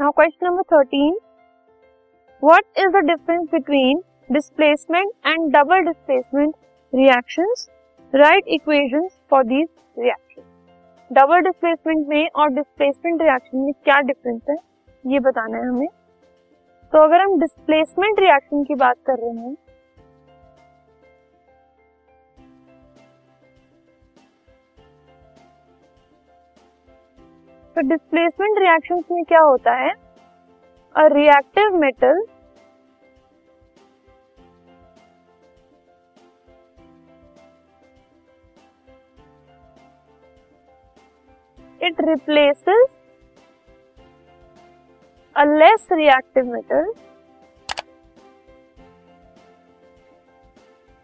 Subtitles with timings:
[0.00, 1.16] Now question number thirteen
[2.44, 6.54] what is the difference between displacement and double displacement
[6.94, 7.66] reactions
[8.14, 10.42] write equations for these reaction
[11.12, 14.56] double displacement में और displacement reaction में क्या difference है?
[15.06, 15.88] ये बताना है हमें.
[16.92, 19.54] तो अगर हम डिस्प्लेसमेंट रिएक्शन की बात कर रहे हैं
[27.76, 29.90] तो डिस्प्लेसमेंट रिएक्शन में क्या होता है?
[30.94, 32.22] A reactive metal
[41.80, 42.86] it replaces
[45.36, 46.92] a less reactive metal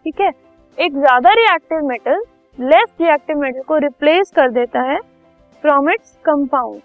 [0.05, 0.31] ठीक है?
[0.79, 2.25] एक ज़्यादा reactive metal
[2.59, 4.99] less reactive metal को रिप्लेस कर देता है
[5.63, 6.81] फ्रॉम इट्स कंपाउंड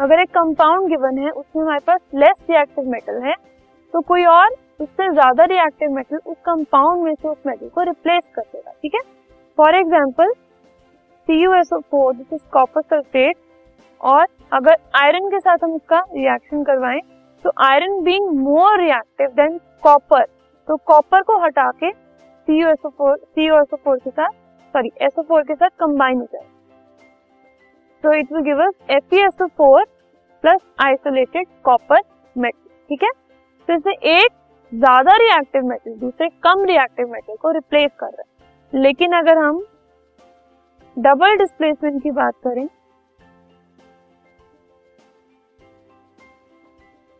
[0.00, 3.34] अगर एक कंपाउंड गिवन है, उसमें हमारे पास लेस रिएक्टिव मेटल है
[3.94, 8.22] तो कोई और उससे ज़्यादा रिएक्टिव मेटल उस कंपाउंड में से उस मेटल को रिप्लेस
[8.34, 9.00] कर देगा, ठीक है?
[9.58, 10.32] For example
[11.28, 13.36] CuSO4 this is copper sulphate
[14.00, 17.00] और अगर आयरन के साथ हम उसका रिएक्शन करवाएँ
[17.44, 20.24] तो iron being more reactive than copper
[20.68, 21.90] तो कॉपर को हटा के
[22.48, 24.30] CuSO4 CuSO4 के साथ
[24.74, 26.46] सॉरी SO4 के साथ कंबाइन हो जाए।
[28.04, 29.84] तो it will give us FeSO4
[30.44, 32.00] plus isolated copper
[32.36, 33.10] metal ठीक है?
[33.68, 34.30] तो इसमें एक
[34.72, 39.62] ज़्यादा रिएक्टिव मेटल दूसरे कम रिएक्टिव मेटल को रिप्लेस कर रहा है। लेकिन अगर हम
[40.96, 42.66] डबल डिस्प्लेसमेंट की बात करें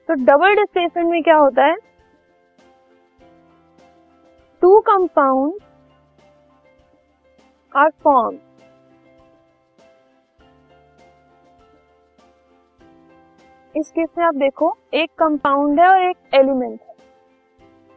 [0.08, 1.76] तो डबल डिस्प्लेसमेंट में क्या होता है?
[4.78, 5.52] टू कंपाउंड
[7.76, 8.36] आर फॉर्म
[13.76, 16.94] इस केस में आप देखो, एक कंपाउंड है और एक एलिमेंट है।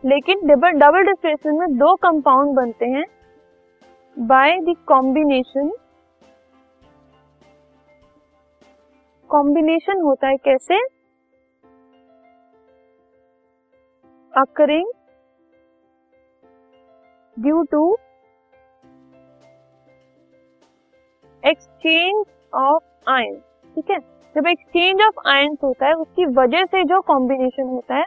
[0.04, 3.06] लेकिन डबल डबल डिस्प्लेसमेंट में दो कंपाउंड बनते हैं
[4.18, 5.72] बाय द कॉम्बिनेशन
[9.30, 10.80] कॉम्बिनेशन होता है कैसे?
[14.34, 14.92] Occurring
[17.42, 17.84] due to
[21.44, 23.36] exchange of ion
[23.76, 24.00] ठीक है?
[24.36, 28.06] जब एक्सचेंज ऑफ़ आयन होता है, उसकी वजह से जो कॉम्बिनेशन होता है,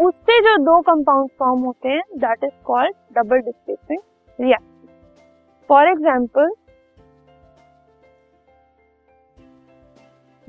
[0.00, 4.88] उससे जो दो कंपाउंड फॉर्म होते हैं that is called double displacement reaction
[5.68, 6.54] for example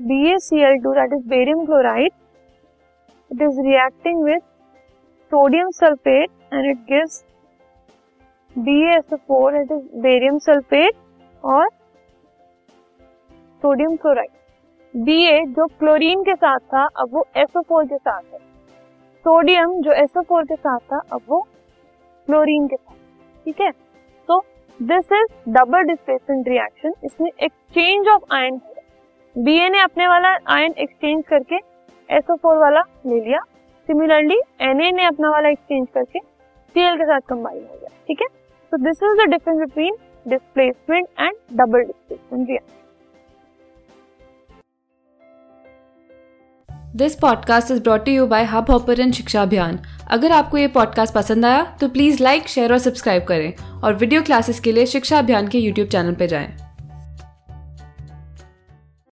[0.00, 2.12] BaCl2 that is barium chloride,
[3.30, 4.42] it is reacting with
[5.32, 7.24] sodium sulfate and it gives
[8.58, 10.92] BaSO4 it is barium sulphate
[11.44, 11.68] और
[13.62, 14.28] सोडियम क्लोराइड
[14.96, 18.38] बीए जो chlorine के साथ था, अब वो SO4 के साथ है।
[19.18, 21.40] सोडियम जो SO4 के साथ था, अब वो
[22.26, 22.94] क्लोरीन के साथ।
[23.44, 23.70] ठीक है?
[24.28, 24.44] तो
[24.82, 28.60] this is double displacement reaction इसमें exchange of ion
[29.38, 31.56] B A ने अपने वाला आयन एक्सचेंज करके
[32.20, 33.38] SO4 वाला ले लिया।
[33.86, 36.18] सिमिलरली Na ने अपना वाला एक्सचेंज करके
[36.68, 38.47] Cl के साथ कंबाइन हो गया। ठीक है?
[38.72, 39.94] तो this is the difference between
[40.26, 42.60] displacement and double displacement
[46.96, 49.78] this podcast is brought you by Hub Hopper Shiksha Abhiyan
[50.10, 53.52] अगर आपको ये पॉडकास्ट पसंद आया तो प्लीज़ लाइक शेयर और सब्सक्राइब करें
[53.82, 56.67] और वीडियो क्लासेस के लिए शिक्षा अभियान के यूट्यूब चैनल पर जाएँ।